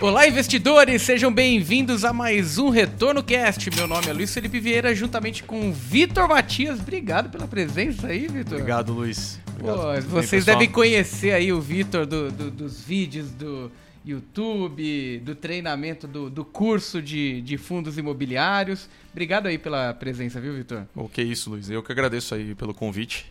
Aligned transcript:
Olá, 0.00 0.26
investidores! 0.26 1.02
Sejam 1.02 1.30
bem-vindos 1.30 2.06
a 2.06 2.12
mais 2.12 2.56
um 2.56 2.70
Retorno 2.70 3.22
Cast. 3.22 3.68
Meu 3.76 3.86
nome 3.86 4.08
é 4.08 4.12
Luiz 4.14 4.32
Felipe 4.32 4.58
Vieira, 4.58 4.94
juntamente 4.94 5.42
com 5.42 5.68
o 5.68 5.72
Vitor 5.74 6.26
Matias. 6.26 6.80
Obrigado 6.80 7.28
pela 7.28 7.46
presença 7.46 8.06
aí, 8.06 8.26
Vitor. 8.26 8.54
Obrigado, 8.54 8.94
Luiz. 8.94 9.38
Obrigado. 9.46 9.76
Pô, 10.04 10.22
vocês 10.22 10.46
devem 10.46 10.70
conhecer 10.70 11.32
aí 11.32 11.52
o 11.52 11.60
Vitor 11.60 12.06
do, 12.06 12.30
do, 12.32 12.50
dos 12.50 12.82
vídeos 12.82 13.30
do 13.32 13.70
YouTube, 14.02 15.20
do 15.22 15.34
treinamento 15.34 16.08
do, 16.08 16.30
do 16.30 16.46
curso 16.46 17.02
de, 17.02 17.42
de 17.42 17.58
fundos 17.58 17.98
imobiliários. 17.98 18.88
Obrigado 19.12 19.48
aí 19.48 19.58
pela 19.58 19.92
presença, 19.92 20.40
viu, 20.40 20.54
Vitor? 20.54 20.86
O 20.94 21.10
que 21.10 21.20
é 21.20 21.24
isso, 21.24 21.50
Luiz. 21.50 21.68
Eu 21.68 21.82
que 21.82 21.92
agradeço 21.92 22.34
aí 22.34 22.54
pelo 22.54 22.72
convite. 22.72 23.30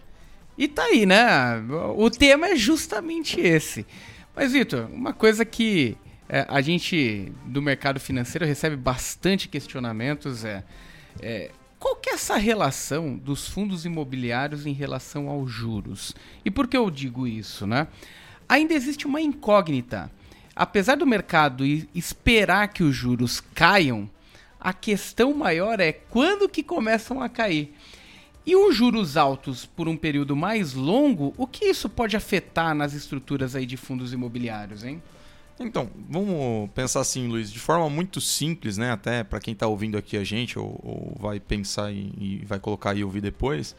E 0.55 0.67
tá 0.67 0.83
aí, 0.83 1.07
né? 1.07 1.63
O 1.95 2.11
tema 2.11 2.49
é 2.49 2.55
justamente 2.55 3.41
esse. 3.41 3.87
Mas, 4.35 4.51
Vitor, 4.53 4.87
uma 4.93 5.13
coisa 5.13 5.43
que 5.43 5.97
é, 6.29 6.45
a 6.47 6.61
gente 6.61 7.33
do 7.45 7.59
mercado 7.59 7.99
financeiro 7.99 8.45
recebe 8.45 8.75
bastante 8.75 9.49
questionamentos 9.49 10.45
é, 10.45 10.63
é 11.19 11.51
qual 11.79 11.95
que 11.95 12.09
é 12.09 12.13
essa 12.13 12.35
relação 12.35 13.17
dos 13.17 13.47
fundos 13.47 13.85
imobiliários 13.85 14.65
em 14.65 14.73
relação 14.73 15.29
aos 15.29 15.49
juros? 15.49 16.13
E 16.43 16.51
por 16.51 16.67
que 16.67 16.77
eu 16.77 16.91
digo 16.91 17.25
isso, 17.25 17.65
né? 17.65 17.87
Ainda 18.47 18.73
existe 18.73 19.07
uma 19.07 19.21
incógnita. 19.21 20.11
Apesar 20.53 20.95
do 20.95 21.07
mercado 21.07 21.65
esperar 21.95 22.67
que 22.67 22.83
os 22.83 22.93
juros 22.93 23.39
caiam, 23.55 24.09
a 24.59 24.73
questão 24.73 25.33
maior 25.33 25.79
é 25.79 25.93
quando 25.93 26.49
que 26.49 26.61
começam 26.61 27.21
a 27.21 27.29
cair. 27.29 27.73
E 28.45 28.57
os 28.57 28.75
juros 28.75 29.15
altos 29.15 29.65
por 29.65 29.87
um 29.87 29.95
período 29.95 30.35
mais 30.35 30.73
longo, 30.73 31.33
o 31.37 31.47
que 31.47 31.65
isso 31.65 31.87
pode 31.87 32.17
afetar 32.17 32.75
nas 32.75 32.93
estruturas 32.93 33.55
aí 33.55 33.65
de 33.65 33.77
fundos 33.77 34.11
imobiliários, 34.11 34.83
hein? 34.83 35.01
Então, 35.59 35.89
vamos 36.09 36.69
pensar 36.71 37.01
assim, 37.01 37.27
Luiz, 37.27 37.51
de 37.51 37.59
forma 37.59 37.89
muito 37.89 38.21
simples, 38.21 38.77
né? 38.77 38.91
Até 38.91 39.25
para 39.25 39.41
quem 39.41 39.51
está 39.51 39.67
ouvindo 39.67 39.97
aqui 39.97 40.15
a 40.15 40.23
gente 40.23 40.57
ou, 40.57 40.79
ou 40.81 41.17
vai 41.19 41.37
pensar 41.37 41.91
e, 41.91 42.13
e, 42.17 42.45
vai 42.45 42.59
colocar 42.59 42.95
e 42.95 43.03
ouvir 43.03 43.19
depois. 43.19 43.75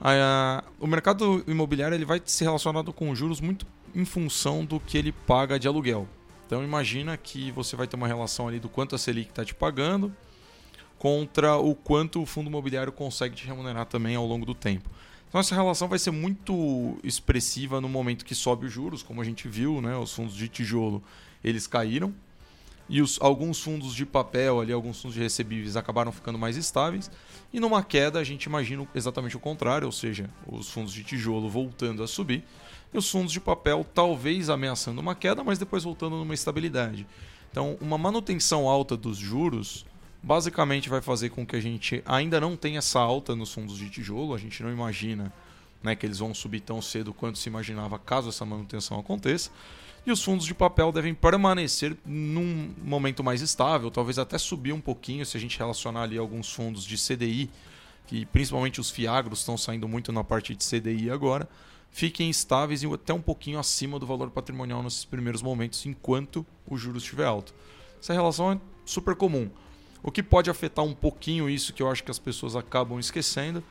A, 0.00 0.64
o 0.80 0.86
mercado 0.86 1.44
imobiliário 1.46 1.94
ele 1.94 2.06
vai 2.06 2.22
ser 2.24 2.44
relacionado 2.44 2.92
com 2.92 3.14
juros 3.14 3.40
muito 3.40 3.66
em 3.94 4.04
função 4.04 4.64
do 4.64 4.80
que 4.80 4.96
ele 4.96 5.12
paga 5.12 5.58
de 5.58 5.68
aluguel. 5.68 6.08
Então 6.46 6.64
imagina 6.64 7.16
que 7.16 7.50
você 7.52 7.76
vai 7.76 7.86
ter 7.86 7.96
uma 7.96 8.08
relação 8.08 8.48
ali 8.48 8.58
do 8.58 8.68
quanto 8.68 8.94
a 8.94 8.98
Selic 8.98 9.30
está 9.30 9.44
te 9.44 9.54
pagando 9.54 10.14
contra 10.98 11.56
o 11.56 11.74
quanto 11.74 12.22
o 12.22 12.26
fundo 12.26 12.48
imobiliário 12.48 12.92
consegue 12.92 13.34
te 13.34 13.46
remunerar 13.46 13.86
também 13.86 14.16
ao 14.16 14.26
longo 14.26 14.46
do 14.46 14.54
tempo. 14.54 14.88
Então 15.34 15.40
essa 15.40 15.56
relação 15.56 15.88
vai 15.88 15.98
ser 15.98 16.12
muito 16.12 16.96
expressiva 17.02 17.80
no 17.80 17.88
momento 17.88 18.24
que 18.24 18.36
sobe 18.36 18.66
os 18.66 18.72
juros, 18.72 19.02
como 19.02 19.20
a 19.20 19.24
gente 19.24 19.48
viu, 19.48 19.80
né? 19.80 19.96
Os 19.96 20.14
fundos 20.14 20.36
de 20.36 20.46
tijolo 20.46 21.02
eles 21.42 21.66
caíram 21.66 22.14
e 22.88 23.02
os, 23.02 23.18
alguns 23.20 23.60
fundos 23.60 23.96
de 23.96 24.06
papel 24.06 24.60
ali, 24.60 24.72
alguns 24.72 25.02
fundos 25.02 25.16
de 25.16 25.20
recebíveis 25.20 25.76
acabaram 25.76 26.12
ficando 26.12 26.38
mais 26.38 26.56
estáveis. 26.56 27.10
E 27.52 27.58
numa 27.58 27.82
queda 27.82 28.20
a 28.20 28.22
gente 28.22 28.44
imagina 28.44 28.86
exatamente 28.94 29.36
o 29.36 29.40
contrário, 29.40 29.86
ou 29.86 29.92
seja, 29.92 30.30
os 30.46 30.70
fundos 30.70 30.92
de 30.92 31.02
tijolo 31.02 31.48
voltando 31.48 32.04
a 32.04 32.06
subir 32.06 32.44
e 32.92 32.96
os 32.96 33.10
fundos 33.10 33.32
de 33.32 33.40
papel 33.40 33.84
talvez 33.92 34.48
ameaçando 34.48 35.00
uma 35.00 35.16
queda, 35.16 35.42
mas 35.42 35.58
depois 35.58 35.82
voltando 35.82 36.14
numa 36.14 36.34
estabilidade. 36.34 37.08
Então, 37.50 37.76
uma 37.80 37.98
manutenção 37.98 38.68
alta 38.68 38.96
dos 38.96 39.18
juros 39.18 39.84
basicamente 40.24 40.88
vai 40.88 41.02
fazer 41.02 41.28
com 41.28 41.44
que 41.46 41.54
a 41.54 41.60
gente 41.60 42.02
ainda 42.06 42.40
não 42.40 42.56
tenha 42.56 42.78
essa 42.78 42.98
alta 42.98 43.36
nos 43.36 43.52
fundos 43.52 43.76
de 43.76 43.90
tijolo, 43.90 44.34
a 44.34 44.38
gente 44.38 44.62
não 44.62 44.72
imagina 44.72 45.30
né, 45.82 45.94
que 45.94 46.06
eles 46.06 46.18
vão 46.18 46.32
subir 46.32 46.60
tão 46.60 46.80
cedo 46.80 47.12
quanto 47.12 47.38
se 47.38 47.46
imaginava 47.46 47.98
caso 47.98 48.30
essa 48.30 48.44
manutenção 48.44 48.98
aconteça. 48.98 49.50
E 50.06 50.10
os 50.10 50.22
fundos 50.22 50.46
de 50.46 50.54
papel 50.54 50.90
devem 50.90 51.14
permanecer 51.14 51.94
num 52.06 52.74
momento 52.82 53.22
mais 53.22 53.42
estável, 53.42 53.90
talvez 53.90 54.18
até 54.18 54.38
subir 54.38 54.72
um 54.72 54.80
pouquinho 54.80 55.26
se 55.26 55.36
a 55.36 55.40
gente 55.40 55.58
relacionar 55.58 56.02
ali 56.02 56.16
alguns 56.16 56.50
fundos 56.50 56.84
de 56.84 56.96
CDI, 56.96 57.50
que 58.06 58.24
principalmente 58.24 58.80
os 58.80 58.90
fiagros 58.90 59.40
estão 59.40 59.58
saindo 59.58 59.86
muito 59.86 60.10
na 60.10 60.24
parte 60.24 60.54
de 60.54 60.64
CDI 60.64 61.10
agora, 61.10 61.46
fiquem 61.90 62.30
estáveis 62.30 62.82
e 62.82 62.86
até 62.86 63.12
um 63.12 63.20
pouquinho 63.20 63.58
acima 63.58 63.98
do 63.98 64.06
valor 64.06 64.30
patrimonial 64.30 64.82
nesses 64.82 65.04
primeiros 65.04 65.42
momentos, 65.42 65.84
enquanto 65.84 66.46
o 66.66 66.78
juros 66.78 67.02
estiver 67.02 67.26
alto. 67.26 67.54
Essa 68.00 68.14
relação 68.14 68.52
é 68.52 68.58
super 68.86 69.14
comum. 69.14 69.50
O 70.04 70.12
que 70.12 70.22
pode 70.22 70.50
afetar 70.50 70.84
um 70.84 70.92
pouquinho 70.92 71.48
isso, 71.48 71.72
que 71.72 71.82
eu 71.82 71.90
acho 71.90 72.04
que 72.04 72.10
as 72.10 72.18
pessoas 72.18 72.54
acabam 72.54 73.00
esquecendo, 73.00 73.64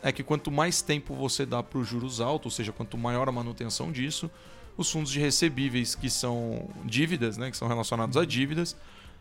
é 0.00 0.12
que 0.12 0.22
quanto 0.22 0.48
mais 0.48 0.80
tempo 0.80 1.12
você 1.12 1.44
dá 1.44 1.60
para 1.60 1.76
os 1.76 1.88
juros 1.88 2.20
altos, 2.20 2.52
ou 2.52 2.56
seja, 2.56 2.70
quanto 2.70 2.96
maior 2.96 3.28
a 3.28 3.32
manutenção 3.32 3.90
disso, 3.90 4.30
os 4.76 4.88
fundos 4.88 5.10
de 5.10 5.18
recebíveis, 5.18 5.96
que 5.96 6.08
são 6.08 6.70
dívidas, 6.84 7.36
né, 7.36 7.50
que 7.50 7.56
são 7.56 7.66
relacionados 7.66 8.16
a 8.16 8.24
dívidas, 8.24 8.76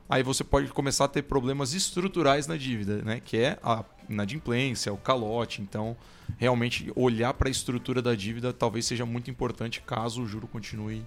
aí 0.08 0.22
você 0.22 0.44
pode 0.44 0.68
começar 0.68 1.06
a 1.06 1.08
ter 1.08 1.24
problemas 1.24 1.74
estruturais 1.74 2.46
na 2.46 2.56
dívida, 2.56 3.02
né, 3.02 3.20
que 3.20 3.38
é 3.38 3.58
a 3.64 3.84
inadimplência, 4.08 4.94
o 4.94 4.98
calote. 4.98 5.64
Então, 5.64 5.98
realmente 6.38 6.92
olhar 6.96 7.34
para 7.34 7.48
a 7.48 7.52
estrutura 7.52 8.04
da 8.04 8.14
dívida 8.14 8.54
talvez 8.54 8.86
seja 8.86 9.04
muito 9.06 9.32
importante 9.32 9.82
caso 9.82 10.22
o 10.22 10.28
juro 10.28 10.48
continue 10.48 11.04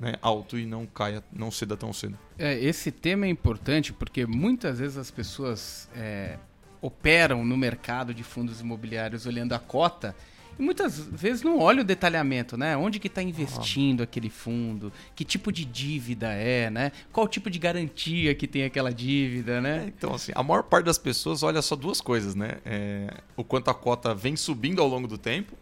né, 0.00 0.14
alto 0.22 0.58
e 0.58 0.64
não 0.64 0.86
caia, 0.86 1.22
não 1.30 1.50
ceda 1.50 1.76
tão 1.76 1.92
cedo. 1.92 2.18
É, 2.38 2.58
esse 2.58 2.90
tema 2.90 3.26
é 3.26 3.28
importante 3.28 3.92
porque 3.92 4.26
muitas 4.26 4.78
vezes 4.78 4.96
as 4.96 5.10
pessoas 5.10 5.88
é, 5.94 6.38
operam 6.80 7.44
no 7.44 7.56
mercado 7.56 8.14
de 8.14 8.24
fundos 8.24 8.60
imobiliários 8.60 9.26
olhando 9.26 9.52
a 9.52 9.58
cota 9.58 10.16
e 10.58 10.62
muitas 10.62 10.98
vezes 10.98 11.42
não 11.42 11.58
olha 11.58 11.80
o 11.80 11.84
detalhamento, 11.84 12.54
né? 12.56 12.76
Onde 12.76 12.98
que 12.98 13.06
está 13.06 13.22
investindo 13.22 14.00
ah. 14.00 14.04
aquele 14.04 14.28
fundo, 14.28 14.92
que 15.14 15.24
tipo 15.24 15.50
de 15.50 15.64
dívida 15.64 16.32
é, 16.32 16.68
né? 16.68 16.92
Qual 17.12 17.26
tipo 17.26 17.48
de 17.48 17.58
garantia 17.58 18.34
que 18.34 18.46
tem 18.46 18.64
aquela 18.64 18.92
dívida, 18.92 19.60
né? 19.60 19.84
É, 19.84 19.88
então, 19.88 20.14
assim, 20.14 20.32
a 20.34 20.42
maior 20.42 20.62
parte 20.62 20.84
das 20.84 20.98
pessoas 20.98 21.42
olha 21.42 21.62
só 21.62 21.74
duas 21.74 22.02
coisas, 22.02 22.34
né? 22.34 22.58
É, 22.64 23.08
o 23.36 23.42
quanto 23.44 23.70
a 23.70 23.74
cota 23.74 24.14
vem 24.14 24.36
subindo 24.36 24.82
ao 24.82 24.88
longo 24.88 25.08
do 25.08 25.16
tempo 25.16 25.54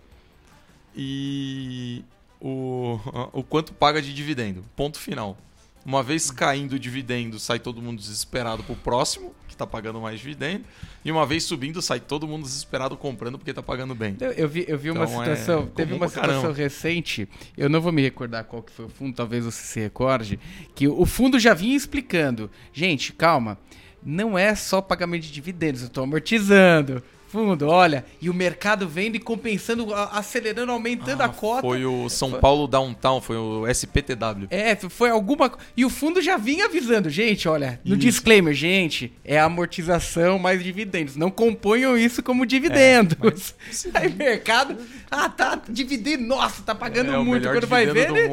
e 0.97 2.05
o, 2.41 3.01
o 3.33 3.43
quanto 3.43 3.73
paga 3.73 4.01
de 4.01 4.13
dividendo. 4.15 4.65
Ponto 4.77 4.99
final. 4.99 5.37
Uma 5.85 6.03
vez 6.03 6.31
caindo 6.31 6.73
o 6.73 6.79
dividendo, 6.79 7.39
sai 7.39 7.59
todo 7.59 7.81
mundo 7.81 7.99
desesperado 7.99 8.63
pro 8.63 8.75
próximo, 8.75 9.35
que 9.47 9.55
está 9.55 9.67
pagando 9.67 10.01
mais 10.01 10.21
dividendo. 10.21 10.65
E 11.05 11.11
uma 11.11 11.25
vez 11.25 11.45
subindo, 11.45 11.81
sai 11.81 11.99
todo 11.99 12.27
mundo 12.27 12.43
desesperado 12.43 12.97
comprando 12.97 13.39
porque 13.39 13.51
está 13.51 13.63
pagando 13.63 13.95
bem. 13.95 14.17
Eu, 14.21 14.33
eu, 14.33 14.49
vi, 14.49 14.65
eu 14.69 14.77
vi 14.77 14.91
então, 14.91 15.03
uma 15.03 15.07
situação, 15.07 15.63
é 15.63 15.67
teve 15.75 15.95
uma 15.95 16.09
situação 16.09 16.43
caramba. 16.43 16.59
recente, 16.59 17.29
eu 17.57 17.69
não 17.71 17.81
vou 17.81 17.91
me 17.93 18.03
recordar 18.03 18.45
qual 18.45 18.63
que 18.63 18.73
foi 18.73 18.85
o 18.85 18.89
fundo, 18.89 19.15
talvez 19.15 19.45
você 19.45 19.63
se 19.63 19.81
recorde, 19.81 20.39
que 20.75 20.87
o 20.87 21.07
fundo 21.07 21.39
já 21.39 21.55
vinha 21.55 21.77
explicando. 21.77 22.51
Gente, 22.73 23.13
calma, 23.13 23.57
não 24.03 24.37
é 24.37 24.55
só 24.55 24.83
pagamento 24.83 25.23
de 25.23 25.33
dividendos, 25.33 25.81
eu 25.81 25.87
estou 25.87 26.05
amortizando 26.05 27.03
fundo, 27.29 27.69
olha, 27.69 28.05
e 28.21 28.31
o 28.31 28.35
mercado 28.35 28.89
vendo 28.89 29.17
e 29.17 29.21
compensando, 29.21 29.95
acelerando, 29.95 30.73
aumentando 30.73 31.21
ah, 31.21 31.27
a 31.27 31.29
cota. 31.29 31.63
Foi 31.63 31.85
o 31.85 32.09
São 32.09 32.33
Paulo 32.33 32.67
Downtown, 32.67 33.21
foi 33.21 33.37
o 33.37 33.67
SPTW. 33.67 34.49
É, 34.51 34.75
foi 34.77 35.11
alguma. 35.11 35.53
E 35.77 35.85
o 35.85 35.91
fundo 35.91 36.23
já 36.23 36.37
vinha 36.37 36.65
avisando, 36.65 37.11
gente, 37.11 37.49
olha, 37.49 37.81
no 37.85 37.95
isso. 37.95 38.01
disclaimer, 38.07 38.55
gente, 38.55 39.13
é 39.25 39.39
amortização 39.39 40.39
mais 40.39 40.63
dividendos. 40.63 41.17
Não 41.17 41.31
componham 41.31 41.97
isso 41.97 42.23
como 42.23 42.47
dividendos. 42.47 43.17
É, 43.21 43.25
mas... 43.25 43.55
Aí 43.95 44.13
mercado, 44.13 44.77
ah, 45.11 45.29
tá, 45.29 45.61
dividendo, 45.69 46.27
nossa, 46.27 46.63
tá 46.63 46.75
pagando 46.75 47.13
é, 47.13 47.19
muito. 47.19 47.49
Quando 47.49 47.67
vai 47.67 47.87
ver, 47.87 48.11
ele 48.11 48.29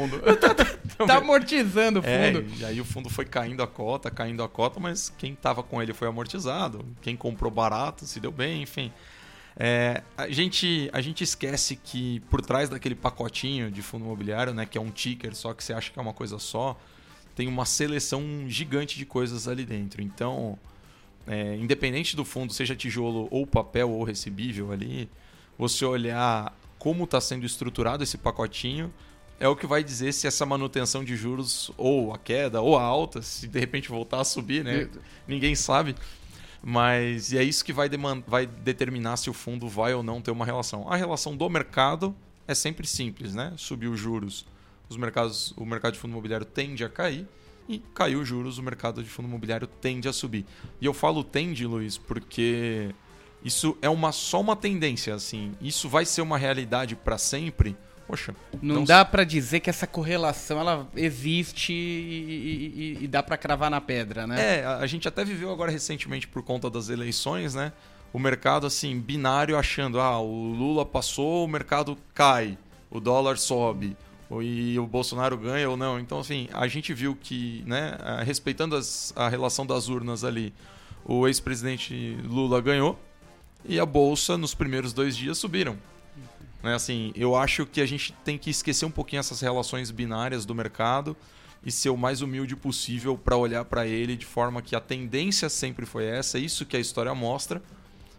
tá, 0.98 1.06
tá, 1.06 1.14
tá, 1.14 1.18
amortizando 1.18 2.00
o 2.00 2.04
é, 2.06 2.28
fundo. 2.28 2.40
É, 2.40 2.58
e 2.60 2.66
aí 2.66 2.82
o 2.82 2.86
fundo 2.86 3.10
foi 3.10 3.26
caindo 3.26 3.62
a 3.62 3.68
cota, 3.68 4.10
caindo 4.12 4.44
a 4.44 4.50
cota, 4.50 4.80
mas 4.80 5.14
quem 5.18 5.36
tava 5.36 5.64
com 5.64 5.82
ele 5.82 5.94
foi 5.94 6.08
amortizado. 6.08 6.86
Quem 7.02 7.16
comprou 7.16 7.52
barato 7.52 8.06
se 8.06 8.20
deu 8.20 8.32
bem, 8.32 8.62
enfim. 8.62 8.92
É, 9.58 10.02
a, 10.18 10.28
gente, 10.30 10.90
a 10.92 11.00
gente 11.00 11.24
esquece 11.24 11.78
que 11.78 12.20
por 12.30 12.42
trás 12.42 12.70
daquele 12.70 12.96
pacotinho 12.96 13.72
de 13.72 13.82
fundo 13.82 14.04
imobiliário, 14.04 14.54
né, 14.54 14.66
que 14.66 14.78
é 14.78 14.82
um 14.82 14.92
ticker 14.92 15.34
só 15.34 15.54
que 15.54 15.64
você 15.64 15.72
acha 15.72 15.92
que 15.92 15.98
é 15.98 16.02
uma 16.02 16.14
coisa 16.14 16.38
só, 16.38 16.78
tem 17.34 17.48
uma 17.48 17.66
seleção 17.66 18.46
gigante 18.48 18.98
de 18.98 19.06
coisas 19.06 19.48
ali 19.48 19.66
dentro. 19.66 20.02
Então, 20.02 20.60
é, 21.28 21.56
independente 21.56 22.16
do 22.16 22.26
fundo, 22.26 22.54
seja 22.54 22.76
tijolo 22.76 23.28
ou 23.32 23.48
papel 23.48 23.90
ou 23.90 24.04
recebível 24.04 24.72
ali, 24.72 25.10
você 25.58 25.86
olhar 25.86 26.54
como 26.78 27.06
está 27.06 27.20
sendo 27.22 27.46
estruturado 27.46 28.04
esse 28.04 28.18
pacotinho 28.18 28.94
é 29.40 29.48
o 29.48 29.56
que 29.56 29.68
vai 29.68 29.84
dizer 29.84 30.14
se 30.14 30.28
essa 30.28 30.46
manutenção 30.46 31.04
de 31.04 31.16
juros 31.16 31.72
ou 31.78 32.14
a 32.14 32.18
queda 32.18 32.62
ou 32.62 32.78
a 32.78 32.84
alta, 32.84 33.22
se 33.22 33.48
de 33.48 33.60
repente 33.60 33.90
voltar 33.90 34.22
a 34.22 34.24
subir, 34.24 34.64
né? 34.64 34.90
Ninguém 35.28 35.56
sabe. 35.56 35.96
Mas 36.64 37.32
e 37.32 37.38
é 37.38 37.44
isso 37.44 37.64
que 37.64 37.74
vai, 37.74 37.90
vai 38.26 38.48
determinar 38.48 39.18
se 39.18 39.30
o 39.30 39.34
fundo 39.34 39.68
vai 39.68 39.94
ou 39.94 40.02
não 40.02 40.22
ter 40.22 40.32
uma 40.32 40.46
relação. 40.46 40.92
A 40.92 40.96
relação 40.96 41.36
do 41.36 41.50
mercado 41.50 42.16
é 42.48 42.56
sempre 42.56 42.88
simples, 42.88 43.36
né? 43.36 43.54
Subiu 43.58 43.92
os 43.92 44.00
juros, 44.00 44.46
os 44.90 44.98
mercados, 44.98 45.54
o 45.58 45.66
mercado 45.66 45.94
de 45.94 46.00
fundo 46.00 46.12
imobiliário 46.12 46.46
tende 46.46 46.84
a 46.84 46.90
cair 46.90 47.28
e 47.68 47.80
caiu 47.94 48.22
os 48.22 48.28
juros, 48.28 48.58
o 48.58 48.64
mercado 48.64 49.04
de 49.04 49.10
fundo 49.10 49.28
imobiliário 49.28 49.68
tende 49.68 50.08
a 50.08 50.14
subir. 50.14 50.46
E 50.80 50.86
eu 50.86 50.94
falo 50.94 51.24
tende, 51.24 51.66
Luiz, 51.66 51.98
porque 51.98 52.94
isso 53.44 53.78
é 53.82 53.90
uma 53.90 54.12
só 54.12 54.42
uma 54.42 54.56
tendência, 54.56 55.14
assim. 55.14 55.54
Isso 55.62 55.90
vai 55.90 56.06
ser 56.06 56.22
uma 56.22 56.38
realidade 56.38 56.96
para 56.96 57.18
sempre 57.18 57.76
poxa. 58.08 58.36
Não, 58.62 58.84
dá 58.84 59.04
para 59.04 59.24
dizer 59.24 59.60
que 59.60 59.70
essa 59.70 59.88
correlação 59.88 60.60
ela 60.60 60.88
existe 60.96 61.74
e, 61.74 62.98
e, 63.00 63.04
e 63.04 63.08
dá 63.08 63.22
para 63.22 63.38
cravar 63.38 63.70
na 63.70 63.82
pedra, 63.82 64.26
né? 64.28 64.60
É, 64.60 64.66
a 64.66 64.86
gente 64.86 65.08
até 65.08 65.24
viveu 65.24 65.52
agora 65.52 65.72
recentemente 65.72 66.28
por 66.28 66.44
conta 66.44 66.70
das 66.70 66.90
eleições, 66.90 67.56
né? 67.56 67.72
O 68.14 68.20
mercado 68.20 68.66
assim 68.66 69.00
binário 69.00 69.58
achando, 69.58 70.00
ah, 70.00 70.20
o 70.20 70.52
Lula 70.54 70.86
passou, 70.86 71.46
o 71.46 71.48
mercado 71.48 71.98
cai, 72.14 72.58
o 72.90 73.00
dólar 73.00 73.38
sobe, 73.38 73.98
e 74.42 74.78
o 74.80 74.88
Bolsonaro 74.88 75.38
ganha 75.38 75.70
ou 75.70 75.76
não. 75.76 76.00
Então, 76.00 76.20
assim, 76.20 76.48
a 76.54 76.68
gente 76.68 76.94
viu 76.94 77.16
que, 77.16 77.64
né, 77.66 77.98
respeitando 78.26 78.76
as, 78.76 79.14
a 79.16 79.28
relação 79.28 79.66
das 79.66 79.90
urnas 79.90 80.24
ali, 80.24 80.54
o 81.04 81.28
ex-presidente 81.28 82.18
Lula 82.24 82.62
ganhou 82.62 83.00
e 83.64 83.80
a 83.80 83.86
bolsa 83.86 84.38
nos 84.38 84.56
primeiros 84.56 84.94
dois 84.94 85.16
dias 85.16 85.38
subiram. 85.38 85.78
Né, 86.66 86.74
assim, 86.74 87.12
eu 87.16 87.36
acho 87.36 87.64
que 87.64 87.80
a 87.80 87.86
gente 87.86 88.12
tem 88.26 88.40
que 88.40 88.50
esquecer 88.50 88.88
um 88.88 88.92
pouquinho 88.92 89.20
essas 89.20 89.40
relações 89.40 89.92
binárias 89.92 90.48
do 90.48 90.56
mercado 90.56 91.16
e 91.64 91.72
ser 91.72 91.90
o 91.90 91.98
mais 91.98 92.24
humilde 92.24 92.56
possível 92.56 93.16
para 93.16 93.38
olhar 93.38 93.64
para 93.66 93.86
ele 93.86 94.18
de 94.18 94.26
forma 94.26 94.64
que 94.64 94.76
a 94.76 94.80
tendência 94.80 95.48
sempre 95.48 95.86
foi 95.86 96.06
essa, 96.06 96.40
isso 96.40 96.66
que 96.66 96.76
a 96.76 96.80
história 96.80 97.14
mostra, 97.14 97.62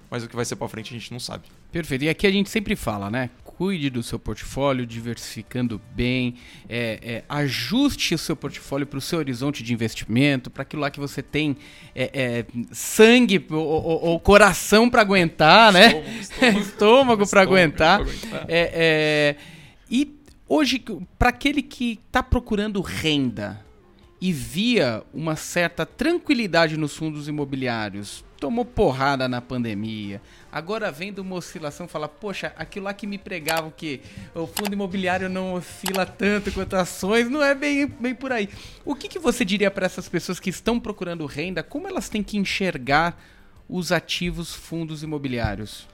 mas 0.09 0.23
o 0.23 0.29
que 0.29 0.37
vai 0.37 0.45
ser 0.45 0.55
para 0.55 0.69
frente 0.69 0.95
a 0.95 0.97
gente 0.97 1.11
não 1.11 1.19
sabe. 1.19 1.49
Perfeito. 1.73 2.05
E 2.05 2.09
aqui 2.09 2.25
a 2.25 2.31
gente 2.31 2.49
sempre 2.49 2.77
fala, 2.77 3.11
né? 3.11 3.31
Cuide 3.57 3.89
do 3.89 4.03
seu 4.03 4.19
portfólio, 4.19 4.87
diversificando 4.87 5.81
bem, 5.95 6.35
é, 6.69 6.99
é, 7.03 7.25
ajuste 7.29 8.15
o 8.15 8.19
seu 8.19 8.37
portfólio 8.37 8.87
para 8.87 8.99
o 8.99 9.01
seu 9.01 9.19
horizonte 9.19 9.63
de 9.63 9.73
investimento, 9.73 10.51
para 10.51 10.63
aquilo 10.63 10.83
lá 10.83 10.91
que 10.91 11.01
você 11.01 11.23
tem 11.23 11.57
é, 11.95 12.11
é 12.13 12.47
sangue 12.71 13.45
ou, 13.51 13.59
ou, 13.59 14.05
ou 14.05 14.21
coração 14.21 14.91
para 14.91 15.01
aguentar, 15.01 15.73
né? 15.73 16.03
Estômago, 16.21 16.61
estômago 16.61 17.27
para 17.27 17.43
aguentar. 17.43 18.01
aguentar. 18.03 18.45
É, 18.47 18.71
é, 18.75 19.37
e 19.91 20.15
hoje, 20.47 20.83
para 21.19 21.31
aquele 21.31 21.63
que 21.63 21.99
está 22.07 22.23
procurando 22.23 22.81
renda 22.81 23.66
e 24.21 24.33
via 24.33 25.03
uma 25.13 25.37
certa 25.37 25.85
tranquilidade 25.85 26.77
nos 26.77 26.97
fundos 26.97 27.29
imobiliários, 27.29 28.25
tomou 28.41 28.65
porrada 28.65 29.29
na 29.29 29.41
pandemia. 29.41 30.21
Agora 30.51 30.91
vendo 30.91 31.19
uma 31.19 31.37
oscilação, 31.37 31.87
fala, 31.87 32.09
poxa, 32.09 32.53
aquilo 32.57 32.87
lá 32.87 32.95
que 32.95 33.07
me 33.07 33.19
pregavam 33.19 33.71
que 33.75 34.01
o 34.35 34.47
fundo 34.47 34.73
imobiliário 34.73 35.29
não 35.29 35.55
oscila 35.55 36.07
tanto 36.07 36.51
quanto 36.53 36.77
ações, 36.77 37.29
não 37.29 37.43
é 37.43 37.55
bem, 37.55 37.87
bem 37.87 38.15
por 38.15 38.33
aí. 38.33 38.49
O 38.85 38.95
que, 38.95 39.09
que 39.09 39.19
você 39.19 39.45
diria 39.45 39.71
para 39.71 39.87
essas 39.87 40.09
pessoas 40.09 40.41
que 40.41 40.51
estão 40.51 40.81
procurando 40.81 41.27
renda? 41.27 41.63
Como 41.63 41.87
elas 41.87 42.09
têm 42.09 42.23
que 42.23 42.39
enxergar 42.39 43.21
os 43.69 43.93
ativos 43.93 44.55
fundos 44.55 45.03
imobiliários? 45.03 45.87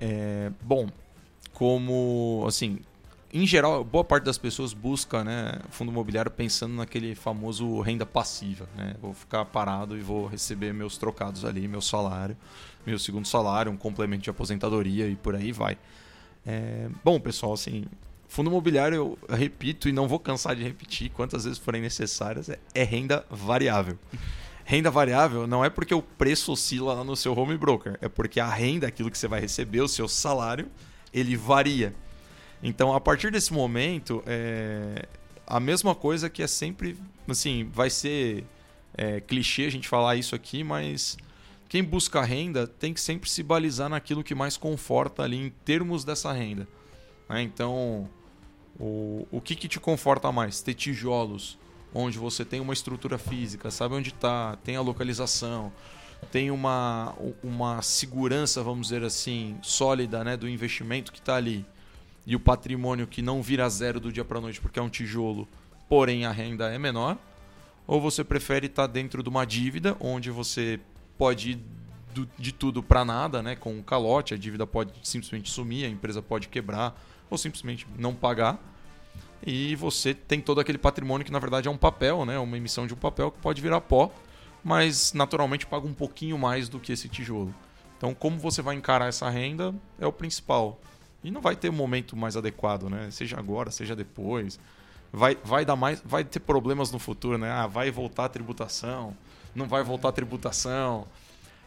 É, 0.00 0.50
bom, 0.62 0.88
como 1.52 2.44
assim, 2.46 2.78
em 3.34 3.46
geral, 3.46 3.82
boa 3.82 4.04
parte 4.04 4.22
das 4.22 4.38
pessoas 4.38 4.72
busca 4.72 5.24
né, 5.24 5.58
fundo 5.68 5.90
imobiliário 5.90 6.30
pensando 6.30 6.74
naquele 6.74 7.16
famoso 7.16 7.80
renda 7.80 8.06
passiva. 8.06 8.68
Né? 8.76 8.94
Vou 9.02 9.12
ficar 9.12 9.44
parado 9.44 9.98
e 9.98 10.00
vou 10.00 10.26
receber 10.26 10.72
meus 10.72 10.96
trocados 10.96 11.44
ali, 11.44 11.66
meu 11.66 11.80
salário, 11.80 12.36
meu 12.86 12.96
segundo 12.96 13.26
salário, 13.26 13.72
um 13.72 13.76
complemento 13.76 14.22
de 14.22 14.30
aposentadoria 14.30 15.08
e 15.08 15.16
por 15.16 15.34
aí 15.34 15.50
vai. 15.50 15.76
É, 16.46 16.88
bom, 17.02 17.18
pessoal, 17.18 17.54
assim, 17.54 17.86
fundo 18.28 18.50
imobiliário, 18.50 19.18
eu 19.28 19.36
repito 19.36 19.88
e 19.88 19.92
não 19.92 20.06
vou 20.06 20.20
cansar 20.20 20.54
de 20.54 20.62
repetir 20.62 21.10
quantas 21.10 21.42
vezes 21.44 21.58
forem 21.58 21.82
necessárias, 21.82 22.48
é, 22.48 22.60
é 22.72 22.84
renda 22.84 23.26
variável. 23.28 23.98
Renda 24.64 24.92
variável 24.92 25.44
não 25.44 25.64
é 25.64 25.68
porque 25.68 25.92
o 25.92 26.00
preço 26.00 26.52
oscila 26.52 26.94
lá 26.94 27.02
no 27.02 27.16
seu 27.16 27.36
home 27.36 27.56
broker, 27.56 27.98
é 28.00 28.08
porque 28.08 28.38
a 28.38 28.48
renda, 28.48 28.86
aquilo 28.86 29.10
que 29.10 29.18
você 29.18 29.26
vai 29.26 29.40
receber, 29.40 29.80
o 29.80 29.88
seu 29.88 30.06
salário, 30.06 30.68
ele 31.12 31.36
varia. 31.36 31.94
Então, 32.66 32.94
a 32.94 33.00
partir 33.00 33.30
desse 33.30 33.52
momento, 33.52 34.22
é, 34.26 35.06
a 35.46 35.60
mesma 35.60 35.94
coisa 35.94 36.30
que 36.30 36.42
é 36.42 36.46
sempre, 36.46 36.96
assim, 37.28 37.68
vai 37.70 37.90
ser 37.90 38.42
é, 38.96 39.20
clichê 39.20 39.66
a 39.66 39.70
gente 39.70 39.86
falar 39.86 40.16
isso 40.16 40.34
aqui, 40.34 40.64
mas 40.64 41.18
quem 41.68 41.84
busca 41.84 42.22
renda 42.22 42.66
tem 42.66 42.94
que 42.94 43.02
sempre 43.02 43.28
se 43.28 43.42
balizar 43.42 43.90
naquilo 43.90 44.24
que 44.24 44.34
mais 44.34 44.56
conforta 44.56 45.22
ali 45.22 45.36
em 45.36 45.50
termos 45.50 46.06
dessa 46.06 46.32
renda. 46.32 46.66
Né? 47.28 47.42
Então, 47.42 48.08
o, 48.80 49.28
o 49.30 49.42
que, 49.42 49.54
que 49.54 49.68
te 49.68 49.78
conforta 49.78 50.32
mais? 50.32 50.62
Ter 50.62 50.72
tijolos, 50.72 51.58
onde 51.92 52.16
você 52.16 52.46
tem 52.46 52.60
uma 52.60 52.72
estrutura 52.72 53.18
física, 53.18 53.70
sabe 53.70 53.94
onde 53.94 54.08
está, 54.08 54.56
tem 54.64 54.76
a 54.76 54.80
localização, 54.80 55.70
tem 56.32 56.50
uma, 56.50 57.14
uma 57.42 57.82
segurança, 57.82 58.62
vamos 58.62 58.88
dizer 58.88 59.04
assim, 59.04 59.58
sólida 59.60 60.24
né, 60.24 60.34
do 60.34 60.48
investimento 60.48 61.12
que 61.12 61.18
está 61.18 61.36
ali 61.36 61.66
e 62.26 62.34
o 62.34 62.40
patrimônio 62.40 63.06
que 63.06 63.22
não 63.22 63.42
vira 63.42 63.68
zero 63.68 64.00
do 64.00 64.12
dia 64.12 64.24
para 64.24 64.40
noite 64.40 64.60
porque 64.60 64.78
é 64.78 64.82
um 64.82 64.88
tijolo, 64.88 65.46
porém 65.88 66.24
a 66.24 66.32
renda 66.32 66.72
é 66.72 66.78
menor, 66.78 67.18
ou 67.86 68.00
você 68.00 68.24
prefere 68.24 68.66
estar 68.66 68.86
tá 68.86 68.92
dentro 68.92 69.22
de 69.22 69.28
uma 69.28 69.44
dívida 69.44 69.96
onde 70.00 70.30
você 70.30 70.80
pode 71.18 71.52
ir 71.52 71.58
do, 72.14 72.28
de 72.38 72.52
tudo 72.52 72.82
para 72.82 73.04
nada, 73.04 73.42
né, 73.42 73.56
com 73.56 73.72
um 73.74 73.82
calote, 73.82 74.32
a 74.32 74.36
dívida 74.36 74.66
pode 74.66 74.92
simplesmente 75.02 75.50
sumir, 75.50 75.84
a 75.84 75.88
empresa 75.88 76.22
pode 76.22 76.48
quebrar 76.48 76.98
ou 77.28 77.36
simplesmente 77.36 77.86
não 77.98 78.14
pagar. 78.14 78.58
E 79.46 79.74
você 79.76 80.14
tem 80.14 80.40
todo 80.40 80.60
aquele 80.60 80.78
patrimônio 80.78 81.24
que 81.24 81.32
na 81.32 81.38
verdade 81.38 81.68
é 81.68 81.70
um 81.70 81.76
papel, 81.76 82.24
né, 82.24 82.38
uma 82.38 82.56
emissão 82.56 82.86
de 82.86 82.94
um 82.94 82.96
papel 82.96 83.30
que 83.30 83.38
pode 83.38 83.60
virar 83.60 83.80
pó, 83.80 84.10
mas 84.62 85.12
naturalmente 85.12 85.66
paga 85.66 85.86
um 85.86 85.92
pouquinho 85.92 86.38
mais 86.38 86.68
do 86.68 86.80
que 86.80 86.92
esse 86.92 87.08
tijolo. 87.08 87.54
Então, 87.98 88.14
como 88.14 88.38
você 88.38 88.62
vai 88.62 88.74
encarar 88.74 89.08
essa 89.08 89.28
renda 89.28 89.74
é 89.98 90.06
o 90.06 90.12
principal. 90.12 90.80
E 91.24 91.30
não 91.30 91.40
vai 91.40 91.56
ter 91.56 91.70
um 91.70 91.72
momento 91.72 92.14
mais 92.14 92.36
adequado, 92.36 92.90
né? 92.90 93.10
Seja 93.10 93.38
agora, 93.38 93.70
seja 93.70 93.96
depois. 93.96 94.60
Vai, 95.10 95.38
vai 95.42 95.64
dar 95.64 95.74
mais, 95.74 96.02
vai 96.04 96.22
ter 96.22 96.40
problemas 96.40 96.92
no 96.92 96.98
futuro, 96.98 97.38
né? 97.38 97.50
Ah, 97.50 97.66
vai 97.66 97.90
voltar 97.90 98.26
a 98.26 98.28
tributação, 98.28 99.16
não 99.54 99.66
vai 99.66 99.82
voltar 99.82 100.10
a 100.10 100.12
tributação. 100.12 101.06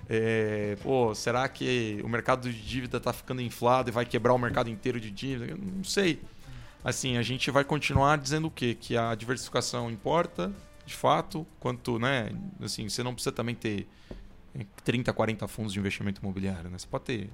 É, 0.07 0.77
pô, 0.83 1.15
será 1.15 1.48
que 1.50 2.00
o 2.04 2.07
mercado 2.07 2.51
de 2.51 2.62
dívida 2.62 2.98
está 2.98 3.12
ficando 3.12 3.42
inflado 3.42 3.89
e 3.89 3.92
vai 3.92 4.06
quebrar 4.06 4.33
o 4.33 4.38
mercado 4.38 4.69
inteiro 4.69 5.00
de 5.00 5.09
dívida? 5.09 5.51
Eu 5.51 5.57
não 5.57 5.83
sei. 5.83 6.21
Assim, 6.83 7.18
a 7.18 7.21
gente 7.24 7.50
vai 7.50 7.63
continuar 7.63 8.18
dizendo 8.18 8.48
o 8.48 8.51
quê? 8.51 8.77
Que 8.80 8.95
a 8.95 9.15
diversificação 9.15 9.89
importa, 9.89 10.53
de 10.86 10.94
fato, 10.94 11.45
quanto, 11.60 11.98
né? 11.98 12.30
Assim, 12.62 12.88
você 12.88 13.01
não 13.01 13.13
precisa 13.13 13.31
também 13.31 13.56
ter 13.56 13.88
30, 14.83 15.12
40 15.12 15.48
fundos 15.48 15.74
de 15.74 15.80
investimento 15.80 16.21
imobiliário, 16.21 16.69
né? 16.69 16.77
Você 16.77 16.88
pode 16.88 17.06
ter 17.06 17.30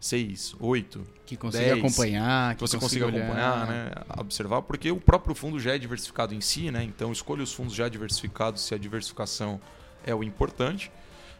seis, 0.00 0.54
oito, 0.60 1.04
que 1.24 1.36
consiga 1.36 1.74
acompanhar, 1.74 2.54
que, 2.54 2.60
você 2.60 2.78
consiga, 2.78 3.06
consiga 3.06 3.24
acompanhar, 3.24 3.66
né, 3.66 3.90
observar, 4.18 4.62
porque 4.62 4.90
o 4.90 5.00
próprio 5.00 5.34
fundo 5.34 5.58
já 5.58 5.74
é 5.74 5.78
diversificado 5.78 6.34
em 6.34 6.40
si, 6.40 6.70
né? 6.70 6.84
Então 6.84 7.10
escolha 7.10 7.42
os 7.42 7.52
fundos 7.52 7.74
já 7.74 7.88
diversificados 7.88 8.62
se 8.62 8.74
a 8.74 8.78
diversificação 8.78 9.60
é 10.04 10.14
o 10.14 10.22
importante. 10.22 10.90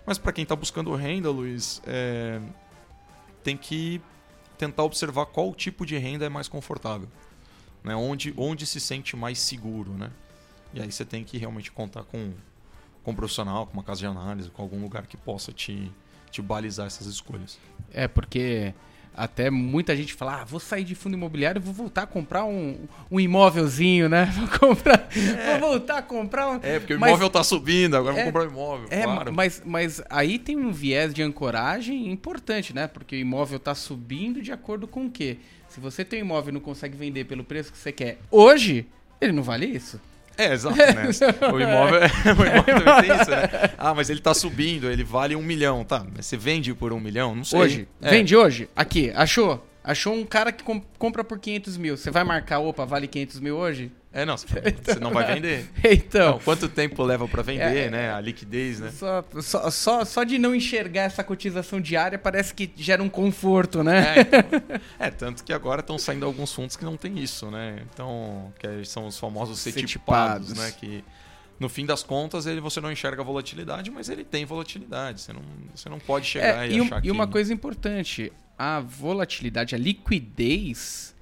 Mas 0.05 0.19
para 0.19 0.33
quem 0.33 0.43
está 0.43 0.57
buscando 0.57 0.95
renda, 0.95 1.31
Luiz, 1.31 1.83
é... 1.87 2.41
tem 3.43 3.57
que 3.57 4.01
tentar 4.57 4.85
observar 4.85 5.27
qual 5.27 5.55
tipo 5.55 5.85
de 5.85 5.99
renda 5.99 6.25
é 6.25 6.29
mais 6.29 6.49
confortável, 6.49 7.09
né? 7.85 7.95
Onde, 7.95 8.33
onde 8.37 8.67
se 8.67 8.81
sente 8.81 9.17
mais 9.17 9.39
seguro, 9.39 9.93
né? 9.93 10.11
E 10.73 10.81
aí 10.81 10.91
você 10.91 11.05
tem 11.05 11.25
que 11.25 11.39
realmente 11.39 11.71
contar 11.71 12.05
com, 12.05 12.33
com 13.03 13.11
um 13.13 13.15
profissional, 13.15 13.67
com 13.67 13.75
uma 13.75 13.83
casa 13.83 14.01
de 14.01 14.07
análise, 14.07 14.51
com 14.51 14.63
algum 14.63 14.81
lugar 14.81 15.07
que 15.07 15.17
possa 15.17 15.53
te 15.53 15.93
te 16.31 16.43
balizar 16.43 16.87
essas 16.87 17.07
escolhas. 17.07 17.59
É, 17.93 18.07
porque 18.07 18.75
até 19.17 19.51
muita 19.51 19.97
gente 19.97 20.13
fala, 20.13 20.43
ah, 20.43 20.45
vou 20.45 20.61
sair 20.61 20.85
de 20.85 20.95
fundo 20.95 21.15
imobiliário, 21.15 21.61
vou 21.61 21.73
voltar 21.73 22.03
a 22.03 22.07
comprar 22.07 22.45
um, 22.45 22.77
um 23.11 23.19
imóvelzinho, 23.19 24.09
né? 24.09 24.27
Vou 24.37 24.59
comprar, 24.59 25.09
é. 25.17 25.59
vou 25.59 25.71
voltar 25.71 25.99
a 25.99 26.03
comprar 26.03 26.51
um... 26.51 26.61
É, 26.63 26.79
porque 26.79 26.93
o 26.93 26.97
imóvel 26.97 27.29
está 27.29 27.43
subindo, 27.43 27.97
agora 27.97 28.19
é, 28.19 28.25
vou 28.25 28.33
comprar 28.33 28.49
um 28.49 28.53
imóvel, 28.53 28.89
é, 28.91 29.03
claro. 29.03 29.33
Mas, 29.33 29.63
mas 29.65 30.03
aí 30.11 30.39
tem 30.39 30.57
um 30.57 30.71
viés 30.71 31.15
de 31.15 31.23
ancoragem 31.23 32.11
importante, 32.11 32.75
né? 32.75 32.87
Porque 32.87 33.17
o 33.17 33.19
imóvel 33.19 33.57
está 33.57 33.75
subindo 33.75 34.43
de 34.43 34.53
acordo 34.53 34.87
com 34.87 35.07
o 35.07 35.11
quê? 35.11 35.39
Se 35.69 35.81
você 35.81 36.05
tem 36.05 36.23
um 36.23 36.27
imóvel 36.27 36.51
e 36.51 36.53
não 36.53 36.61
consegue 36.61 36.97
vender 36.97 37.25
pelo 37.25 37.43
preço 37.43 37.73
que 37.73 37.79
você 37.79 37.93
quer 37.93 38.19
hoje, 38.31 38.87
ele 39.21 39.33
não 39.33 39.43
vale 39.43 39.67
isso. 39.67 39.99
É, 40.37 40.53
exato, 40.53 40.77
né? 40.77 41.09
o 41.53 41.61
imóvel, 41.61 42.01
o 42.27 42.45
imóvel 42.45 42.65
também 42.65 43.09
tem 43.09 43.21
isso, 43.21 43.31
né? 43.31 43.71
Ah, 43.79 43.95
mas 43.95 44.11
ele 44.11 44.21
tá 44.21 44.35
subindo, 44.35 44.91
ele 44.91 45.05
vale 45.05 45.35
um 45.35 45.43
milhão. 45.43 45.85
Tá, 45.85 46.05
mas 46.15 46.27
você 46.27 46.37
vende 46.37 46.75
por 46.75 46.93
um 46.93 47.01
milhão? 47.01 47.35
Não 47.35 47.45
sei. 47.45 47.61
Hoje. 47.61 47.89
É. 48.03 48.11
Vende 48.11 48.37
hoje? 48.37 48.69
Aqui, 48.77 49.13
achou? 49.15 49.67
Achou 49.83 50.13
um 50.13 50.25
cara 50.25 50.51
que 50.51 50.65
compra 50.99 51.23
por 51.23 51.39
500 51.39 51.77
mil. 51.77 51.97
Você 51.97 52.11
vai 52.11 52.25
marcar, 52.25 52.59
opa, 52.59 52.85
vale 52.85 53.07
500 53.07 53.39
mil 53.39 53.57
hoje? 53.57 53.93
É, 54.17 54.25
não, 54.25 54.35
você, 54.39 54.47
então, 54.65 54.99
não 54.99 55.11
vai 55.11 55.35
vender. 55.35 55.69
então. 55.85 56.33
Não, 56.33 56.39
quanto 56.39 56.71
tempo 56.71 57.03
leva 57.03 57.29
para 57.29 57.43
vender, 57.43 57.89
é, 57.89 57.91
né? 57.91 58.15
A 58.15 58.19
liquidez, 58.19 58.81
né? 58.81 58.91
Só, 58.91 59.23
só, 59.43 59.71
só, 59.71 60.05
só, 60.07 60.25
de 60.25 60.39
não 60.39 60.55
enxergar 60.55 61.03
essa 61.03 61.23
cotização 61.23 61.79
diária 61.79 62.19
parece 62.19 62.55
que 62.55 62.73
gera 62.77 63.03
um 63.03 63.11
conforto, 63.11 63.85
né? 63.85 64.17
É, 64.17 64.21
então, 64.21 64.41
é 64.99 65.11
tanto 65.11 65.45
que 65.45 65.53
agora 65.53 65.81
estão 65.81 65.99
saindo 65.99 66.25
alguns 66.25 66.51
fundos 66.51 66.77
que 66.77 66.85
não 66.85 66.97
tem 66.97 67.19
isso, 67.19 67.51
né? 67.51 67.83
Então, 67.93 68.51
que 68.59 68.87
são 68.87 69.07
os 69.07 69.19
famosos 69.19 69.59
cetipados, 69.59 70.55
né? 70.55 70.73
Que 70.81 71.05
no 71.61 71.69
fim 71.69 71.85
das 71.85 72.03
contas 72.03 72.47
ele 72.47 72.59
você 72.61 72.81
não 72.81 72.91
enxerga 72.91 73.23
volatilidade, 73.23 73.91
mas 73.91 74.09
ele 74.09 74.25
tem 74.25 74.47
volatilidade. 74.47 75.21
Você 75.21 75.33
não, 75.35 75.43
você 75.75 75.91
não 75.91 75.99
pode 75.99 76.25
chegar 76.25 76.67
é, 76.67 76.71
e, 76.71 76.79
e 76.79 76.81
achar 76.81 76.97
um, 76.97 77.01
que... 77.03 77.09
E 77.09 77.11
uma 77.11 77.27
coisa 77.27 77.53
importante, 77.53 78.33
a 78.59 78.81
volatilidade, 78.81 79.75
a 79.75 79.79
liquidez 79.79 81.15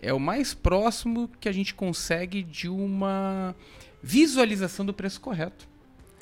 é 0.00 0.12
o 0.12 0.20
mais 0.20 0.54
próximo 0.54 1.30
que 1.40 1.48
a 1.48 1.52
gente 1.52 1.74
consegue 1.74 2.42
de 2.42 2.68
uma 2.68 3.54
visualização 4.02 4.86
do 4.86 4.94
preço 4.94 5.20
correto. 5.20 5.68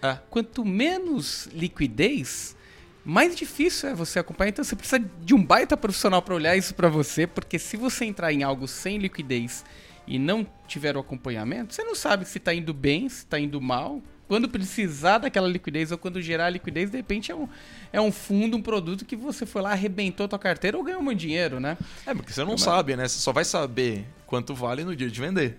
É. 0.03 0.19
Quanto 0.31 0.65
menos 0.65 1.47
liquidez, 1.53 2.57
mais 3.05 3.37
difícil 3.37 3.89
é 3.89 3.95
você 3.95 4.19
acompanhar. 4.19 4.51
Então 4.51 4.65
você 4.65 4.77
precisa 4.77 4.99
de 4.99 5.35
um 5.35 5.45
baita 5.45 5.77
profissional 5.77 6.21
para 6.23 6.35
olhar 6.35 6.57
isso 6.57 6.75
para 6.75 6.89
você, 6.89 7.27
porque 7.27 7.59
se 7.59 7.77
você 7.77 8.05
entrar 8.05 8.33
em 8.33 8.43
algo 8.43 8.67
sem 8.67 8.99
liquidez 8.99 9.65
e 10.07 10.19
não 10.19 10.47
tiver 10.67 10.97
o 10.97 11.01
acompanhamento, 11.01 11.75
você 11.75 11.85
não 11.85 11.95
sabe 11.95 12.25
se 12.25 12.39
está 12.39 12.55
indo 12.55 12.73
bem, 12.73 13.09
se 13.09 13.19
está 13.19 13.39
indo 13.39 13.61
mal. 13.61 14.03
Quando 14.29 14.49
precisar 14.49 15.19
daquela 15.19 15.47
liquidez 15.47 15.93
ou 15.93 15.99
quando 15.99 16.21
gerar 16.21 16.51
liquidez, 16.51 16.91
de 16.91 16.97
repente 16.97 17.31
é 17.31 17.35
um, 17.35 17.49
é 17.93 18.01
um 18.01 18.11
fundo, 18.11 18.57
um 18.57 18.63
produto 18.63 19.05
que 19.05 19.15
você 19.15 19.47
foi 19.47 19.63
lá, 19.63 19.73
arrebentou 19.73 20.27
tua 20.27 20.39
carteira 20.39 20.77
ou 20.77 20.83
ganhou 20.83 21.01
muito 21.01 21.21
dinheiro, 21.21 21.61
né? 21.61 21.79
É, 22.05 22.13
porque 22.13 22.33
você 22.33 22.45
não 22.45 22.59
sabe, 22.59 22.97
né? 22.97 23.07
Você 23.07 23.21
só 23.21 23.33
vai 23.33 23.45
saber 23.45 24.05
quanto 24.27 24.55
vale 24.55 24.83
no 24.83 24.97
dia 24.97 25.09
de 25.09 25.21
vender. 25.21 25.59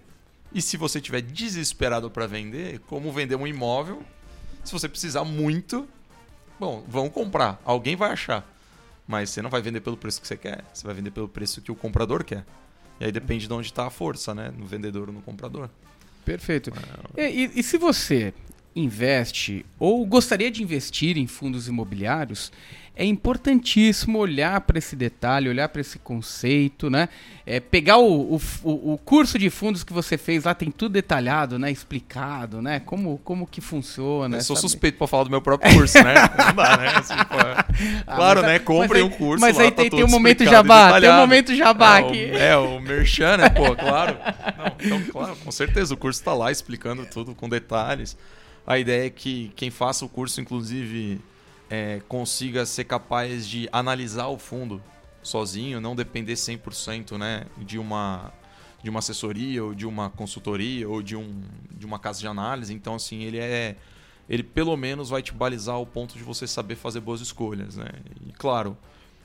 E 0.54 0.62
se 0.62 0.76
você 0.76 1.00
tiver 1.00 1.22
desesperado 1.22 2.10
para 2.10 2.28
vender, 2.28 2.80
como 2.88 3.12
vender 3.12 3.36
um 3.36 3.48
imóvel, 3.48 4.04
se 4.66 4.74
você 4.74 4.90
precisar 4.90 5.24
muito, 5.24 5.88
bom, 6.60 6.84
vão 6.88 7.10
comprar, 7.10 7.62
alguém 7.64 7.96
vai 7.96 8.12
achar. 8.12 8.46
Mas 9.08 9.30
você 9.30 9.42
não 9.42 9.50
vai 9.50 9.62
vender 9.62 9.80
pelo 9.80 9.96
preço 9.96 10.20
que 10.20 10.28
você 10.28 10.36
quer, 10.36 10.66
você 10.74 10.86
vai 10.86 10.94
vender 10.94 11.12
pelo 11.12 11.30
preço 11.30 11.62
que 11.62 11.72
o 11.72 11.76
comprador 11.76 12.24
quer. 12.26 12.46
E 13.00 13.06
aí 13.06 13.12
depende 13.12 13.48
de 13.48 13.54
onde 13.54 13.68
está 13.68 13.88
a 13.88 13.90
força, 13.90 14.36
né? 14.36 14.52
No 14.58 14.66
vendedor 14.66 15.08
ou 15.08 15.14
no 15.14 15.22
comprador. 15.22 15.70
Perfeito. 16.26 16.74
E, 17.16 17.22
e, 17.22 17.60
e 17.60 17.64
se 17.64 17.78
você 17.78 18.34
investe 18.76 19.66
ou 19.80 20.06
gostaria 20.06 20.52
de 20.52 20.62
investir 20.62 21.18
em 21.18 21.28
fundos 21.28 21.68
imobiliários, 21.68 22.52
é 22.98 23.06
importantíssimo 23.06 24.18
olhar 24.18 24.60
para 24.62 24.80
esse 24.80 24.96
detalhe, 24.96 25.48
olhar 25.48 25.70
para 25.70 25.80
esse 25.80 26.00
conceito, 26.00 26.90
né? 26.90 27.08
É, 27.46 27.60
pegar 27.60 27.98
o, 28.00 28.36
o, 28.36 28.42
o, 28.64 28.98
curso 28.98 29.38
de 29.38 29.52
fundos 29.52 29.84
que 29.84 29.94
você 29.94 30.18
fez 30.18 30.46
lá, 30.46 30.56
tem 30.56 30.72
tudo 30.72 30.94
detalhado, 30.94 31.60
né? 31.60 31.72
Explicado, 31.72 32.60
né? 32.60 32.80
Como, 32.80 33.20
como 33.24 33.46
que 33.46 33.62
funciona. 33.62 34.38
Eu 34.38 34.42
sou 34.42 34.56
sabe? 34.56 34.70
suspeito 34.70 34.98
para 34.98 35.06
falar 35.06 35.26
do 35.26 35.30
meu 35.30 35.42
próprio 35.42 35.72
curso, 35.76 36.04
né? 36.04 36.16
Não 36.38 36.56
dá, 36.56 36.78
né? 36.78 36.88
Assim, 36.96 37.14
ah, 37.14 38.16
claro, 38.16 38.42
né? 38.42 38.58
Comprem 38.58 39.04
um 39.04 39.10
curso 39.12 39.42
Mas 39.42 39.60
aí 39.60 39.70
tem, 39.70 39.92
tem 39.92 40.04
um 40.04 40.10
momento 40.10 40.44
jabá, 40.44 41.00
tem 41.00 41.10
um 41.12 41.18
momento 41.18 41.56
jabá 41.56 42.00
é, 42.00 42.02
aqui. 42.02 42.32
O, 42.32 42.38
é, 42.38 42.58
o 42.58 42.80
merchan, 42.80 43.38
né? 43.38 43.50
Pô, 43.54 43.76
claro. 43.76 44.18
Não, 44.58 44.98
então, 44.98 45.12
claro, 45.12 45.36
com 45.36 45.52
certeza, 45.52 45.94
o 45.94 45.98
curso 45.98 46.20
está 46.20 46.34
lá 46.34 46.52
explicando 46.52 47.06
tudo 47.06 47.36
com 47.36 47.48
detalhes. 47.48 48.18
A 48.68 48.78
ideia 48.78 49.08
é 49.08 49.10
que 49.10 49.50
quem 49.56 49.72
faça 49.72 50.04
o 50.04 50.10
curso, 50.10 50.42
inclusive 50.42 51.22
é, 51.70 52.02
consiga 52.10 52.66
ser 52.66 52.84
capaz 52.84 53.48
de 53.48 53.70
analisar 53.72 54.28
o 54.28 54.38
fundo 54.38 54.84
sozinho, 55.24 55.80
não 55.80 55.96
depender 55.96 56.34
100% 56.34 57.18
né, 57.18 57.46
de, 57.58 57.80
uma, 57.80 58.34
de 58.84 58.90
uma 58.90 59.00
assessoria 59.00 59.64
ou 59.64 59.74
de 59.74 59.86
uma 59.86 60.10
consultoria 60.10 60.88
ou 60.88 61.02
de, 61.02 61.16
um, 61.16 61.42
de 61.72 61.86
uma 61.86 61.98
casa 61.98 62.20
de 62.20 62.28
análise. 62.28 62.74
Então, 62.74 62.96
assim, 62.96 63.24
ele 63.24 63.40
é. 63.40 63.78
Ele 64.30 64.44
pelo 64.44 64.76
menos 64.76 65.08
vai 65.08 65.22
te 65.22 65.32
balizar 65.32 65.76
ao 65.76 65.86
ponto 65.86 66.18
de 66.18 66.24
você 66.24 66.46
saber 66.46 66.76
fazer 66.76 67.00
boas 67.00 67.22
escolhas, 67.22 67.78
né? 67.78 67.88
E 68.28 68.34
claro, 68.34 68.78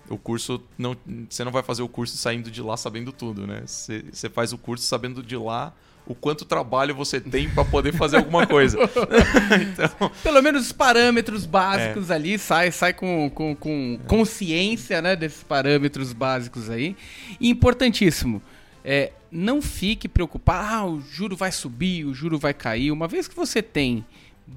o 0.08 0.16
curso 0.16 0.62
não, 0.78 0.96
você 1.28 1.42
não 1.42 1.50
vai 1.50 1.64
fazer 1.64 1.82
o 1.82 1.88
curso 1.88 2.16
saindo 2.16 2.48
de 2.52 2.62
lá 2.62 2.76
sabendo 2.76 3.10
tudo, 3.10 3.44
né? 3.44 3.64
Você, 3.66 4.04
você 4.12 4.30
faz 4.30 4.52
o 4.52 4.58
curso 4.58 4.84
sabendo 4.84 5.20
de 5.20 5.36
lá 5.36 5.74
o 6.06 6.14
quanto 6.14 6.44
trabalho 6.44 6.94
você 6.94 7.20
tem 7.20 7.48
para 7.48 7.64
poder 7.64 7.92
fazer 7.94 8.16
alguma 8.16 8.46
coisa. 8.46 8.78
então... 9.60 10.10
Pelo 10.22 10.42
menos 10.42 10.66
os 10.66 10.72
parâmetros 10.72 11.46
básicos 11.46 12.10
é. 12.10 12.14
ali, 12.14 12.38
sai, 12.38 12.72
sai 12.72 12.92
com, 12.92 13.30
com, 13.30 13.54
com 13.54 13.98
consciência 14.06 15.00
né, 15.00 15.14
desses 15.14 15.42
parâmetros 15.42 16.12
básicos 16.12 16.68
aí. 16.68 16.96
E 17.40 17.48
importantíssimo, 17.48 18.42
é, 18.84 19.12
não 19.30 19.62
fique 19.62 20.08
preocupado, 20.08 20.74
ah, 20.74 20.86
o 20.86 21.00
juro 21.00 21.36
vai 21.36 21.52
subir, 21.52 22.04
o 22.04 22.12
juro 22.12 22.38
vai 22.38 22.52
cair. 22.52 22.90
Uma 22.90 23.06
vez 23.06 23.28
que 23.28 23.36
você 23.36 23.62
tem 23.62 24.04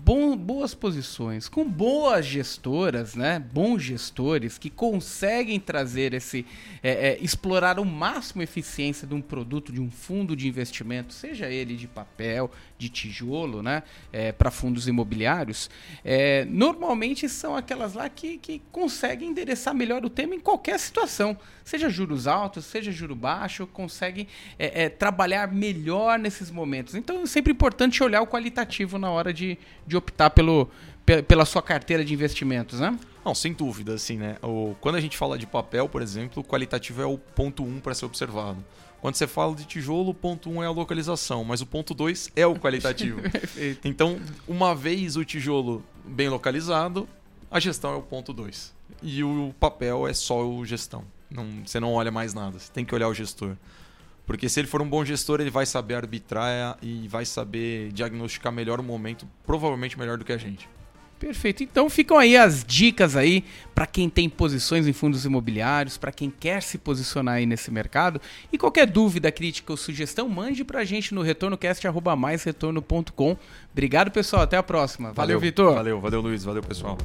bom, 0.03 0.35
boas 0.35 0.73
posições, 0.73 1.47
com 1.47 1.63
boas 1.63 2.25
gestoras, 2.25 3.15
né? 3.15 3.39
bons 3.39 3.81
gestores 3.81 4.57
que 4.57 4.69
conseguem 4.69 5.59
trazer 5.59 6.13
esse. 6.13 6.45
É, 6.83 7.09
é, 7.09 7.17
explorar 7.19 7.79
o 7.79 7.85
máximo 7.85 8.43
eficiência 8.43 9.07
de 9.07 9.13
um 9.13 9.21
produto, 9.21 9.71
de 9.71 9.81
um 9.81 9.89
fundo 9.89 10.35
de 10.35 10.47
investimento, 10.47 11.13
seja 11.13 11.49
ele 11.49 11.75
de 11.75 11.87
papel, 11.87 12.51
de 12.77 12.89
tijolo, 12.89 13.63
né? 13.63 13.83
É, 14.11 14.31
para 14.31 14.51
fundos 14.51 14.87
imobiliários, 14.87 15.69
é, 16.03 16.45
normalmente 16.45 17.27
são 17.29 17.55
aquelas 17.55 17.93
lá 17.93 18.09
que, 18.09 18.37
que 18.37 18.61
conseguem 18.71 19.29
endereçar 19.29 19.73
melhor 19.73 20.03
o 20.05 20.09
tema 20.09 20.35
em 20.35 20.39
qualquer 20.39 20.79
situação. 20.79 21.37
Seja 21.63 21.89
juros 21.89 22.27
altos, 22.27 22.65
seja 22.65 22.91
juro 22.91 23.15
baixo, 23.15 23.65
conseguem 23.65 24.27
é, 24.59 24.83
é, 24.83 24.89
trabalhar 24.89 25.51
melhor 25.51 26.19
nesses 26.19 26.51
momentos. 26.51 26.93
Então 26.93 27.23
é 27.23 27.25
sempre 27.25 27.51
importante 27.51 28.03
olhar 28.03 28.21
o 28.21 28.27
qualitativo 28.27 28.99
na 28.99 29.09
hora 29.09 29.33
de, 29.33 29.57
de 29.85 29.97
optar 29.97 30.29
pelo, 30.29 30.69
pela 31.27 31.45
sua 31.45 31.61
carteira 31.61 32.03
de 32.03 32.13
investimentos, 32.13 32.79
né? 32.79 32.97
Não, 33.23 33.33
sem 33.33 33.53
dúvida, 33.53 33.93
assim, 33.93 34.17
né? 34.17 34.37
O, 34.41 34.75
quando 34.79 34.95
a 34.95 35.01
gente 35.01 35.17
fala 35.17 35.37
de 35.37 35.47
papel, 35.47 35.89
por 35.89 36.01
exemplo, 36.01 36.41
o 36.41 36.45
qualitativo 36.45 37.01
é 37.01 37.05
o 37.05 37.17
ponto 37.17 37.63
1 37.63 37.67
um 37.67 37.79
para 37.79 37.93
ser 37.93 38.05
observado. 38.05 38.63
Quando 39.01 39.15
você 39.15 39.27
fala 39.27 39.55
de 39.55 39.65
tijolo, 39.65 40.09
o 40.09 40.13
ponto 40.13 40.49
1 40.49 40.55
um 40.55 40.63
é 40.63 40.67
a 40.67 40.71
localização, 40.71 41.43
mas 41.43 41.61
o 41.61 41.65
ponto 41.65 41.93
2 41.93 42.31
é 42.35 42.45
o 42.45 42.55
qualitativo. 42.55 43.21
então, 43.83 44.19
uma 44.47 44.75
vez 44.75 45.15
o 45.15 45.25
tijolo 45.25 45.83
bem 46.03 46.29
localizado, 46.29 47.07
a 47.49 47.59
gestão 47.59 47.93
é 47.93 47.95
o 47.95 48.01
ponto 48.01 48.33
2. 48.33 48.73
E 49.01 49.23
o 49.23 49.53
papel 49.59 50.07
é 50.07 50.13
só 50.13 50.45
o 50.47 50.65
gestão. 50.65 51.03
Não, 51.29 51.45
você 51.65 51.79
não 51.79 51.93
olha 51.93 52.11
mais 52.11 52.33
nada, 52.33 52.59
você 52.59 52.71
tem 52.71 52.85
que 52.85 52.93
olhar 52.93 53.07
o 53.07 53.13
gestor. 53.13 53.55
Porque 54.25 54.49
se 54.49 54.59
ele 54.59 54.67
for 54.67 54.81
um 54.81 54.89
bom 54.89 55.05
gestor, 55.05 55.39
ele 55.39 55.51
vai 55.51 55.65
saber 55.65 55.95
arbitrar 55.95 56.77
e 56.81 57.07
vai 57.07 57.25
saber 57.25 57.91
diagnosticar 57.91 58.51
melhor 58.51 58.79
o 58.79 58.83
momento, 58.83 59.27
provavelmente 59.45 59.97
melhor 59.97 60.17
do 60.17 60.25
que 60.25 60.33
a 60.33 60.37
gente. 60.37 60.67
Perfeito. 61.19 61.63
Então 61.63 61.89
ficam 61.89 62.17
aí 62.17 62.35
as 62.35 62.61
dicas 62.63 63.15
aí 63.15 63.43
para 63.73 63.87
quem 63.87 64.09
tem 64.09 64.27
posições 64.29 64.85
em 64.85 64.91
fundos 64.93 65.25
imobiliários, 65.25 65.97
para 65.97 66.11
quem 66.11 66.29
quer 66.29 66.61
se 66.61 66.77
posicionar 66.77 67.35
aí 67.35 67.45
nesse 67.45 67.71
mercado. 67.71 68.19
E 68.51 68.57
qualquer 68.57 68.85
dúvida, 68.85 69.31
crítica 69.31 69.71
ou 69.71 69.77
sugestão, 69.77 70.27
mande 70.27 70.65
para 70.65 70.81
a 70.81 70.85
gente 70.85 71.15
no 71.15 71.21
retornocast@maisretorno.com. 71.21 73.37
Obrigado, 73.71 74.11
pessoal. 74.11 74.41
Até 74.43 74.57
a 74.57 74.63
próxima. 74.63 75.13
Valeu, 75.13 75.37
valeu 75.37 75.39
Vitor. 75.39 75.75
Valeu, 75.75 76.01
valeu, 76.01 76.19
Luiz. 76.21 76.43
Valeu, 76.43 76.61
pessoal. 76.61 76.97